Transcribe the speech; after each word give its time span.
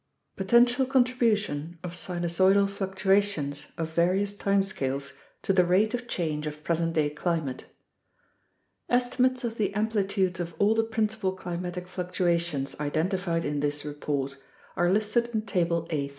Potential 0.35 0.87
Contribution 0.87 1.77
of 1.83 1.93
Sinusoidal 1.93 2.67
Fluctuations 2.67 3.67
of 3.77 3.93
Various 3.93 4.33
Time 4.33 4.63
Scales 4.63 5.13
to 5.43 5.53
the 5.53 5.63
Rate 5.63 5.93
of 5.93 6.07
Change 6.07 6.47
of 6.47 6.63
Present 6.63 6.95
Day 6.95 7.11
Climate 7.11 7.65
Estimates 8.89 9.43
of 9.43 9.57
the 9.57 9.71
amplitudes 9.75 10.39
of 10.39 10.55
all 10.57 10.73
the 10.73 10.81
principal 10.83 11.33
climatic 11.33 11.87
fluctuations 11.87 12.75
identified 12.79 13.45
in 13.45 13.59
this 13.59 13.85
report 13.85 14.37
are 14.75 14.91
listed 14.91 15.29
in 15.35 15.43
Table 15.45 15.85
A. 15.91 16.09